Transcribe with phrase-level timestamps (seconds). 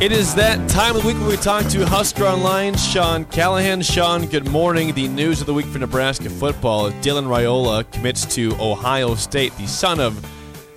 [0.00, 3.80] It is that time of the week when we talk to Husker Online, Sean Callahan.
[3.80, 4.92] Sean, good morning.
[4.92, 9.56] The news of the week for Nebraska football is Dylan Raiola commits to Ohio State,
[9.56, 10.20] the son of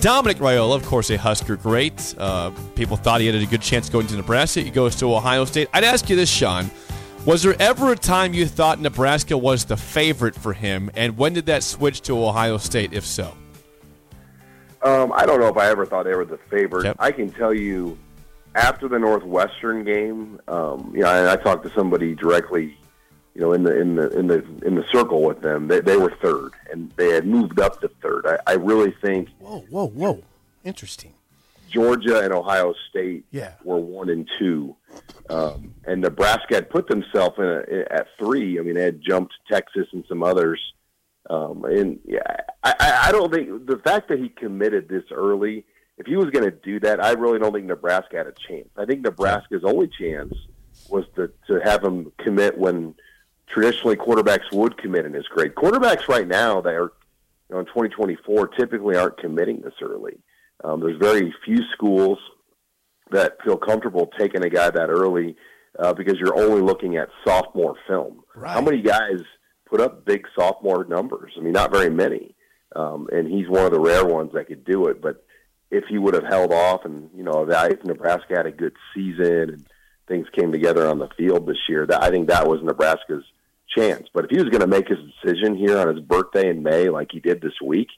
[0.00, 2.14] Dominic Raiola, of course, a Husker great.
[2.18, 4.60] Uh, people thought he had a good chance going to Nebraska.
[4.60, 5.68] He goes to Ohio State.
[5.72, 6.70] I'd ask you this, Sean.
[7.24, 11.32] Was there ever a time you thought Nebraska was the favorite for him, and when
[11.32, 13.34] did that switch to Ohio State, if so?
[14.82, 16.84] Um, I don't know if I ever thought they were the favorite.
[16.84, 16.96] Yep.
[17.00, 17.98] I can tell you,
[18.54, 22.76] after the Northwestern game, um, you know, and I talked to somebody directly,
[23.34, 25.68] you know, in the in the in the in the circle with them.
[25.68, 28.26] They, they were third, and they had moved up to third.
[28.26, 30.22] I, I really think Whoa, whoa, whoa.
[30.64, 31.14] Interesting.
[31.70, 33.52] Georgia and Ohio State Yeah.
[33.62, 34.74] were one and two,
[35.28, 38.58] um, and Nebraska had put themselves in a, at three.
[38.58, 40.60] I mean, they had jumped Texas and some others.
[41.28, 42.22] Um, and yeah,
[42.64, 45.66] I, I, I don't think the fact that he committed this early,
[45.98, 48.68] if he was going to do that, I really don't think Nebraska had a chance.
[48.76, 50.32] I think Nebraska's only chance
[50.88, 52.94] was to, to have him commit when
[53.48, 55.54] traditionally quarterbacks would commit in his grade.
[55.54, 56.92] Quarterbacks right now that are
[57.48, 60.18] you know, in 2024 typically aren't committing this early.
[60.62, 62.18] Um, there's very few schools
[63.10, 65.36] that feel comfortable taking a guy that early
[65.78, 68.22] uh, because you're only looking at sophomore film.
[68.34, 68.52] Right.
[68.52, 69.20] How many guys
[69.66, 71.32] put up big sophomore numbers?
[71.36, 72.34] I mean, not very many.
[72.76, 75.00] Um, and he's one of the rare ones that could do it.
[75.00, 75.24] But
[75.70, 79.50] if he would have held off and, you know, if Nebraska had a good season
[79.50, 79.66] and
[80.06, 83.24] things came together on the field this year, that I think that was Nebraska's
[83.76, 84.08] chance.
[84.12, 86.88] But if he was going to make his decision here on his birthday in May,
[86.88, 87.88] like he did this week,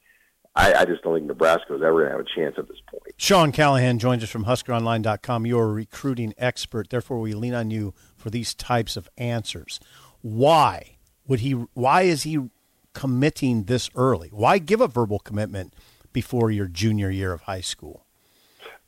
[0.56, 2.80] I, I just don't think Nebraska was ever going to have a chance at this
[2.90, 3.14] point.
[3.16, 5.46] Sean Callahan joins us from HuskerOnline.com.
[5.46, 6.90] You're a recruiting expert.
[6.90, 9.78] Therefore, we lean on you for these types of answers.
[10.22, 10.96] Why
[11.26, 11.52] would he?
[11.52, 12.50] Why is he
[12.92, 14.28] committing this early?
[14.32, 15.72] Why give a verbal commitment
[16.12, 18.04] before your junior year of high school?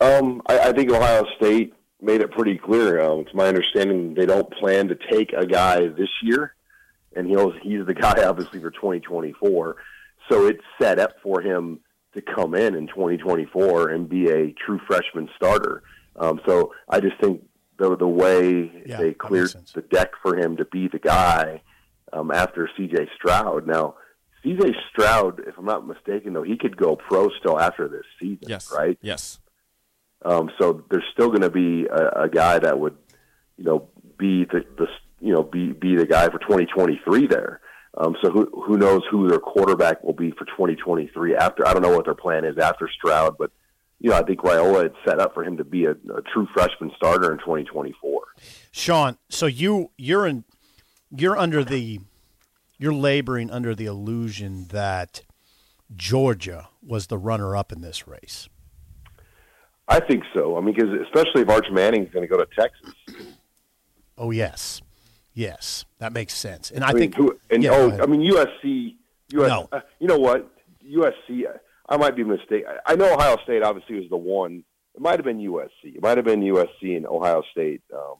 [0.01, 3.01] Um, I, I think Ohio State made it pretty clear.
[3.01, 6.55] Um, it's my understanding they don't plan to take a guy this year,
[7.15, 9.77] and he'll he's the guy obviously for 2024.
[10.31, 11.81] So it's set up for him
[12.15, 15.83] to come in in 2024 and be a true freshman starter.
[16.17, 17.43] Um, so I just think
[17.79, 21.63] the the way Yeah, they cleared the deck for him to be the guy
[22.13, 23.09] um, after C.J.
[23.17, 23.67] Stroud.
[23.67, 23.95] Now,
[24.43, 24.75] C.J.
[24.91, 28.73] Stroud, if I'm not mistaken, though, he could go pro still after this season, Yes.
[28.77, 28.99] right?
[29.03, 29.39] Yes.
[30.25, 32.97] Um, so there's still going to be a, a guy that would,
[33.57, 33.89] you know,
[34.19, 34.87] be the, the
[35.21, 37.61] you know be be the guy for 2023 there.
[37.97, 41.67] Um, so who who knows who their quarterback will be for 2023 after?
[41.67, 43.51] I don't know what their plan is after Stroud, but
[43.99, 46.47] you know I think Raiola had set up for him to be a, a true
[46.55, 48.23] freshman starter in 2024.
[48.71, 50.45] Sean, so you you're in
[51.11, 51.99] you're under the
[52.83, 55.23] you're laboring under the illusion that
[55.95, 58.49] Georgia was the runner up in this race.
[59.87, 60.57] I think so.
[60.57, 62.93] I mean, because especially if Arch Manning's going to go to Texas.
[64.19, 64.83] Oh yes,
[65.33, 66.71] yes, that makes sense.
[66.73, 68.03] And I, I mean, think who, and yeah, oh.
[68.03, 68.97] I mean USC.
[69.35, 69.69] US, No.
[69.71, 70.51] uh, you know what?
[70.85, 71.45] USC.
[71.89, 72.67] I might be mistaken.
[72.87, 74.65] I know Ohio State obviously was the one.
[74.95, 75.97] It might have been USC.
[75.97, 77.83] It might have been USC and Ohio State.
[77.95, 78.17] Um,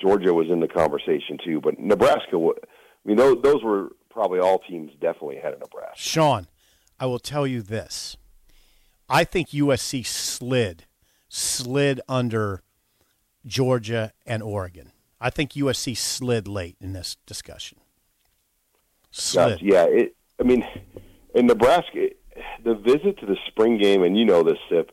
[0.00, 2.36] Georgia was in the conversation too, but Nebraska.
[3.04, 5.96] I mean, those those were probably all teams definitely ahead of Nebraska.
[5.96, 6.46] Sean,
[7.00, 8.16] I will tell you this.
[9.08, 10.86] I think USC slid
[11.28, 12.62] slid under
[13.46, 14.92] Georgia and Oregon.
[15.20, 17.78] I think USC slid late in this discussion.
[19.10, 19.62] Slid.
[19.62, 20.14] Yeah, it.
[20.38, 20.66] I mean,
[21.34, 22.08] in Nebraska,
[22.64, 24.90] the visit to the spring game, and you know this, Sip,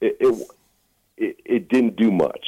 [0.00, 0.48] it it,
[1.16, 2.46] it, it didn't do much.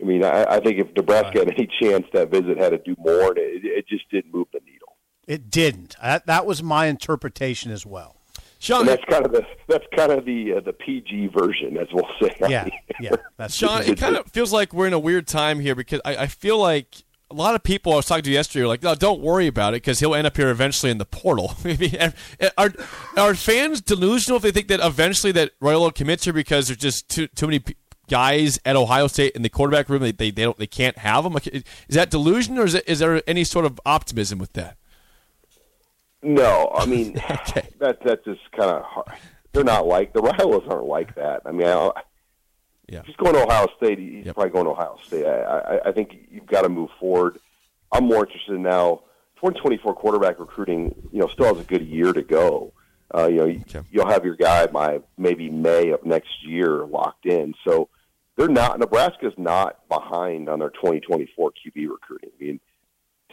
[0.00, 2.96] I mean, I, I think if Nebraska had any chance, that visit had to do
[2.98, 4.96] more, and it, it just didn't move the needle.
[5.26, 5.96] It didn't.
[6.02, 8.16] That, that was my interpretation as well.
[8.58, 11.86] Sean, And that's kind of the that's kind of the uh, the PG version, as
[11.92, 12.34] we'll say.
[12.48, 12.66] Yeah,
[12.98, 13.10] yeah.
[13.36, 16.16] That's Sean, it kind of feels like we're in a weird time here because I,
[16.16, 18.94] I feel like a lot of people I was talking to yesterday are like, no,
[18.94, 21.54] don't worry about it because he'll end up here eventually in the portal.
[21.64, 21.98] Maybe
[22.56, 22.72] are
[23.18, 27.08] are fans delusional if they think that eventually that Raiola commits here because there's just
[27.10, 27.76] too too many p-
[28.08, 31.24] guys at Ohio State in the quarterback room they they, they don't they can't have
[31.24, 31.32] them?
[31.32, 34.76] Like, is that delusion or is, it, is there any sort of optimism with that?
[36.22, 37.68] No, I mean Okay.
[37.80, 39.08] that that's just kind of hard.
[39.52, 41.42] They're not like the Rivals aren't like that.
[41.46, 41.90] I mean, I,
[42.88, 43.00] Yeah.
[43.00, 44.34] If he's going to Ohio State, he's Yep.
[44.34, 45.24] probably going to Ohio State.
[45.26, 45.40] I,
[45.76, 47.38] I, I think you've got to move forward.
[47.92, 49.02] I'm more interested now.
[49.36, 52.72] 2024 quarterback recruiting, you know, still has a good year to go.
[53.14, 53.80] Uh, you know, Okay.
[53.92, 57.54] you'll have your guy by maybe May of next year locked in.
[57.66, 57.88] So
[58.36, 62.30] they're not Nebraska's not behind on their 2024 QB recruiting.
[62.40, 62.60] I mean,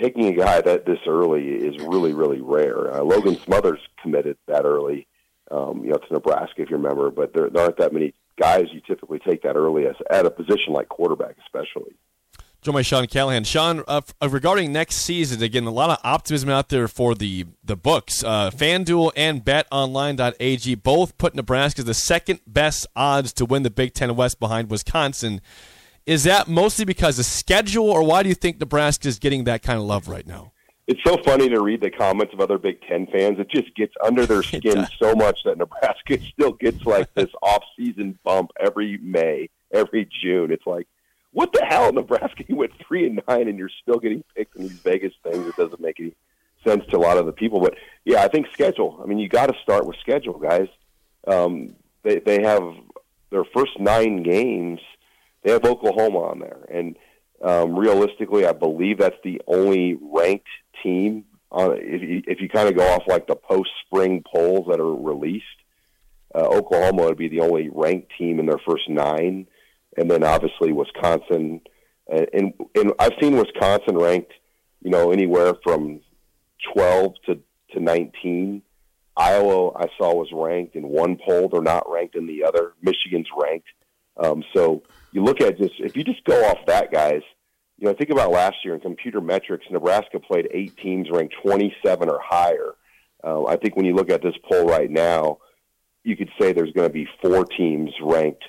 [0.01, 2.94] taking a guy that this early is really really rare.
[2.94, 5.07] Uh, Logan Smothers committed that early,
[5.50, 8.65] um, you know, to Nebraska if you remember, but there, there aren't that many guys
[8.71, 11.94] you typically take that early as, at a position like quarterback, especially.
[12.62, 13.44] Joined by Sean Callahan.
[13.44, 17.16] Sean, uh, f- uh, regarding next season, again, a lot of optimism out there for
[17.16, 18.24] the the books.
[18.24, 23.72] Uh, FanDuel and BetOnline.ag both put Nebraska as the second best odds to win the
[23.72, 25.42] Big Ten West behind Wisconsin.
[26.06, 29.63] Is that mostly because of schedule, or why do you think Nebraska is getting that
[29.63, 30.52] kind of love right now?
[30.86, 33.40] It's so funny to read the comments of other Big Ten fans.
[33.40, 38.19] It just gets under their skin so much that Nebraska still gets like this off-season
[38.24, 40.52] bump every May, every June.
[40.52, 40.88] It's like,
[41.31, 42.44] what the hell, Nebraska?
[42.48, 45.48] You went three and nine, and you're still getting picked in these Vegas things.
[45.48, 46.13] It doesn't make any
[46.66, 47.60] sense to a lot of the people.
[47.60, 47.75] But
[48.06, 49.00] yeah, I think schedule.
[49.01, 50.68] I mean, you got to start with schedule, guys.
[51.28, 52.63] Um, they they have
[53.30, 54.80] their first nine games.
[55.44, 56.98] They have Oklahoma on there, and
[57.42, 60.48] um, realistically, I believe that's the only ranked
[60.84, 61.25] team.
[61.51, 64.80] On, if you, if you kind of go off like the post spring polls that
[64.80, 65.45] are released,
[66.36, 69.48] uh, Oklahoma would be the only ranked team in their first nine,
[69.97, 71.61] and then obviously Wisconsin.
[72.07, 74.33] And, and, I've seen Wisconsin ranked,
[74.81, 76.01] you know, anywhere from
[76.73, 77.39] twelve to
[77.73, 78.63] to nineteen.
[79.15, 81.49] Iowa, I saw was ranked in one poll.
[81.49, 82.73] They're not ranked in the other.
[82.81, 83.67] Michigan's ranked.
[84.17, 87.21] Um, so you look at just if you just go off that, guys.
[87.77, 89.65] You know, think about last year in computer metrics.
[89.71, 92.75] Nebraska played eight teams ranked 27 or higher.
[93.23, 95.39] Uh, I think when you look at this poll right now,
[96.03, 98.43] you could say there's going to be four teams ranked,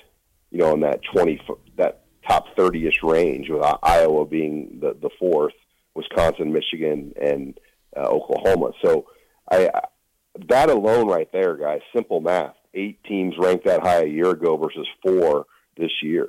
[0.53, 1.41] you know, in that 20
[1.77, 5.53] that top 30ish range, with Iowa being the the fourth,
[5.95, 7.59] Wisconsin, Michigan, and
[7.97, 8.71] uh, Oklahoma.
[8.81, 9.07] So
[9.51, 9.69] I-
[10.47, 12.55] that alone right there, guys, simple math.
[12.73, 15.45] Eight teams ranked that high a year ago versus four
[15.77, 16.27] this year.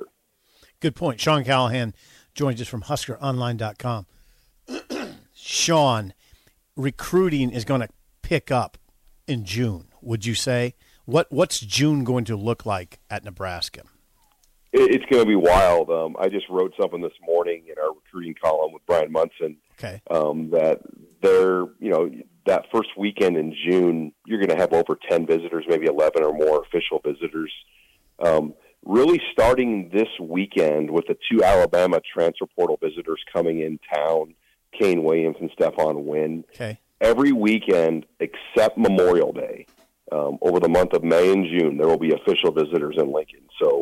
[0.79, 1.19] Good point.
[1.19, 1.95] Sean Callahan
[2.35, 4.05] joins us from HuskerOnline.com.
[5.33, 6.13] Sean,
[6.75, 7.89] recruiting is going to
[8.21, 8.77] pick up
[9.27, 9.87] in June.
[10.01, 10.75] Would you say
[11.05, 13.81] what What's June going to look like at Nebraska?
[14.75, 15.89] It, it's going to be wild.
[15.89, 20.01] Um, I just wrote something this morning in our recruiting column with Brian Munson Okay.
[20.11, 20.81] um, that
[21.21, 22.11] they're, you know,
[22.45, 26.33] that first weekend in June, you're going to have over 10 visitors, maybe 11 or
[26.33, 27.51] more official visitors.
[28.19, 28.53] Um,
[28.85, 34.35] really starting this weekend with the two Alabama transfer portal visitors coming in town,
[34.79, 36.43] Kaine Williams and Stephon Wynn.
[36.53, 36.79] Okay.
[37.01, 39.65] Every weekend except Memorial Day,
[40.11, 43.41] um, over the month of May and June, there will be official visitors in Lincoln.
[43.59, 43.74] So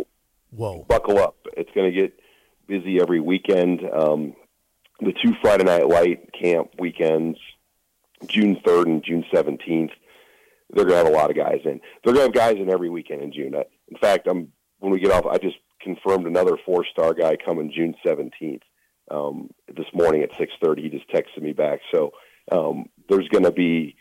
[0.55, 0.85] Whoa.
[0.87, 1.35] buckle up.
[1.57, 2.19] It's going to get
[2.67, 3.81] busy every weekend.
[3.81, 4.35] Um,
[4.99, 7.37] the two Friday Night Light camp weekends,
[8.27, 9.91] June 3rd and June 17th,
[10.69, 11.81] they're going to have a lot of guys in.
[12.03, 13.53] They're going to have guys in every weekend in June.
[13.53, 17.95] In fact, I'm when we get off, I just confirmed another four-star guy coming June
[18.05, 18.61] 17th
[19.09, 20.79] um, this morning at 6:30.
[20.79, 21.79] He just texted me back.
[21.93, 22.11] So
[22.51, 23.95] um, there's going to be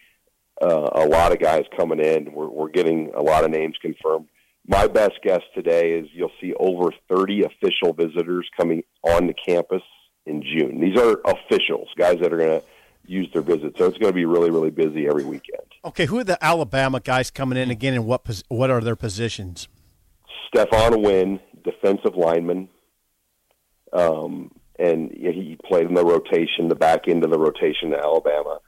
[0.61, 2.33] uh, a lot of guys coming in.
[2.33, 4.29] We're, we're getting a lot of names confirmed.
[4.67, 9.82] My best guess today is you'll see over 30 official visitors coming on the campus
[10.26, 10.81] in June.
[10.81, 12.67] These are officials, guys that are going to
[13.05, 13.75] use their visit.
[13.76, 15.62] So it's going to be really, really busy every weekend.
[15.85, 16.06] Okay.
[16.06, 19.67] Who are the Alabama guys coming in again, and what pos- what are their positions?
[20.55, 22.69] Stephon Wynn, defensive lineman,
[23.93, 28.58] um, and he played in the rotation, the back end of the rotation at Alabama.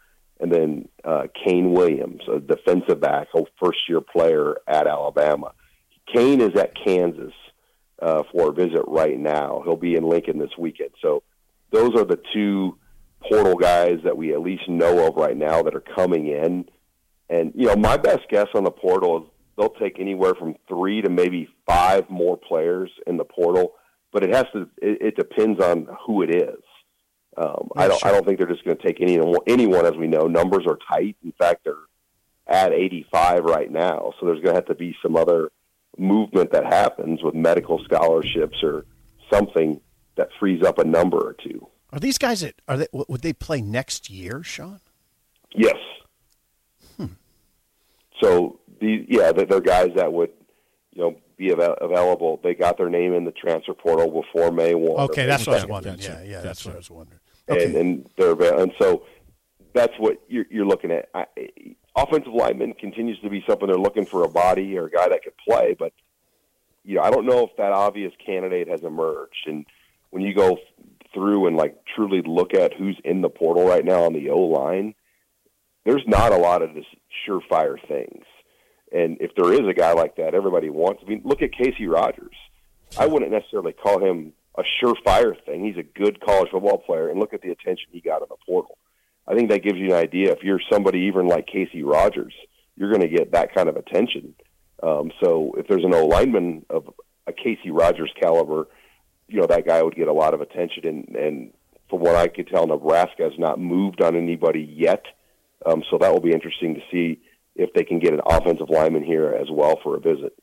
[0.40, 5.52] And then uh, Kaine Williams, a defensive back, a first year player at Alabama.
[6.12, 7.32] Kaine is at Kansas
[8.00, 9.62] uh, for a visit right now.
[9.64, 10.90] He'll be in Lincoln this weekend.
[11.00, 11.23] So
[11.70, 12.78] those are the two
[13.28, 16.66] portal guys that we at least know of right now that are coming in.
[17.28, 21.02] And you know, my best guess on the portal is they'll take anywhere from three
[21.02, 23.73] to maybe five more players in the portal.
[24.12, 24.68] But it has to.
[24.80, 26.62] It, it depends on who it is.
[27.37, 28.04] Um, I don't.
[28.04, 29.34] I don't think they're just going to take anyone.
[29.49, 31.16] Anyone, as we know, numbers are tight.
[31.25, 31.75] In fact, they're
[32.46, 34.12] at 85 right now.
[34.20, 35.50] So there's going to have to be some other
[35.99, 38.85] movement that happens with medical scholarships or
[39.33, 39.81] something
[40.17, 41.67] that frees up a number or two.
[41.93, 42.87] Are these guys that are they?
[42.93, 44.81] Would they play next year, Sean?
[45.55, 45.77] Yes.
[46.97, 47.07] Hmm.
[48.21, 50.31] So the yeah, they're, they're guys that would
[50.93, 52.41] you know be av- available.
[52.43, 55.05] They got their name in the transfer portal before May one.
[55.05, 55.99] Okay, that's what I was wondering.
[56.01, 56.69] Yeah, yeah, that's gotcha.
[56.69, 57.21] what I was wondering.
[57.49, 57.81] and, Okay.
[57.81, 59.05] and they're avail- and so
[59.73, 61.09] that's what you're, you're looking at.
[61.15, 61.27] I,
[61.97, 65.23] offensive lineman continues to be something they're looking for a body or a guy that
[65.23, 65.93] could play, but
[66.85, 69.47] you know I don't know if that obvious candidate has emerged.
[69.47, 69.65] And
[70.11, 70.59] when you go
[71.13, 74.41] through and like truly look at who's in the portal right now on the O
[74.41, 74.95] line,
[75.85, 76.87] there's not a lot of this
[77.27, 78.25] surefire things.
[78.93, 81.03] And if there is a guy like that, everybody wants.
[81.05, 82.37] I mean, look at Casey Rogers.
[82.99, 85.65] I wouldn't necessarily call him a surefire thing.
[85.65, 88.37] He's a good college football player, and look at the attention he got in the
[88.47, 88.79] portal.
[89.26, 90.33] I think that gives you an idea.
[90.33, 92.35] If you're somebody even like Casey Rogers,
[92.76, 94.35] you're going to get that kind of attention.
[94.83, 96.90] Um, so if there's an O lineman of
[97.26, 98.69] a Casey Rogers caliber,
[99.28, 100.87] you know that guy would get a lot of attention.
[100.87, 101.52] And, and
[101.88, 105.04] from what I could tell, Nebraska has not moved on anybody yet.
[105.64, 107.21] Um, so that will be interesting to see
[107.57, 110.35] if they can get an offensive lineman here as well for a visit.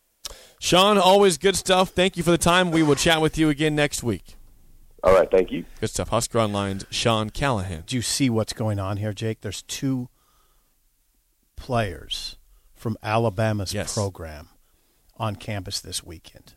[0.59, 1.89] Sean, always good stuff.
[1.89, 2.71] Thank you for the time.
[2.71, 4.35] We will chat with you again next week.
[5.03, 5.65] All right, thank you.
[5.79, 6.09] Good stuff.
[6.09, 7.83] Husker Online's Sean Callahan.
[7.87, 9.41] Do you see what's going on here, Jake?
[9.41, 10.09] There's two
[11.55, 12.37] players
[12.75, 13.93] from Alabama's Yes.
[13.93, 14.49] program
[15.17, 16.53] on campus this weekend.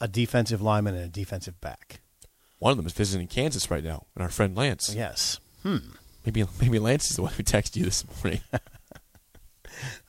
[0.00, 2.00] A defensive lineman and a defensive back.
[2.60, 4.94] One of them is visiting Kansas right now, and our friend Lance.
[4.94, 5.40] Yes.
[5.62, 5.78] Hmm.
[6.24, 8.40] Maybe maybe Lance is the one who texted you this morning.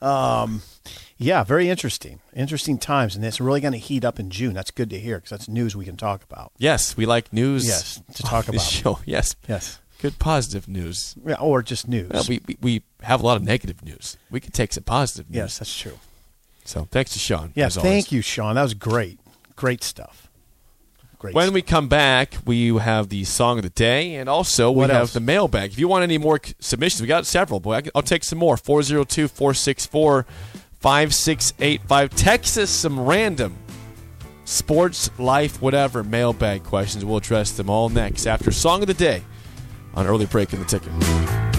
[1.22, 2.20] Yeah, very interesting.
[2.34, 4.54] Interesting times, and it's really going to heat up in June.
[4.54, 6.50] That's good to hear because that's news we can talk about.
[6.56, 7.66] yes, we like news.
[7.66, 8.62] Yes, to talk about.
[8.62, 8.98] show.
[9.04, 9.78] Yes, Yes.
[10.00, 11.14] good positive news.
[11.26, 12.08] Yeah, or just news.
[12.10, 14.16] Well, we, we we have a lot of negative news.
[14.30, 15.36] We can take some positive news.
[15.36, 15.98] yes, that's true.
[16.64, 17.52] So thanks to Sean.
[17.54, 18.12] Yeah, thank always.
[18.12, 18.54] you, Sean.
[18.54, 19.18] That was great.
[19.56, 20.28] Great stuff.
[21.18, 21.34] Great.
[21.34, 21.54] When stuff.
[21.54, 25.00] we come back, we have the song of the day, and also we What have
[25.00, 25.12] else?
[25.12, 25.72] the mailbag.
[25.72, 27.60] If you want any more submissions, we got several.
[27.60, 28.56] Boy, I'll take some more.
[28.56, 30.24] 402 464
[30.80, 32.10] 5685.
[32.10, 33.56] Text us some random
[34.44, 37.04] sports, life, whatever mailbag questions.
[37.04, 39.22] We'll address them all next after Song of the Day
[39.94, 41.49] on Early Break in the Ticket.